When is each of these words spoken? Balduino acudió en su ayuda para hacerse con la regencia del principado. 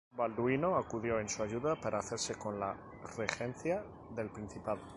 Balduino 0.17 0.77
acudió 0.77 1.19
en 1.19 1.29
su 1.29 1.43
ayuda 1.43 1.75
para 1.75 1.99
hacerse 1.99 2.33
con 2.33 2.59
la 2.59 2.75
regencia 3.15 3.83
del 4.15 4.31
principado. 4.31 4.81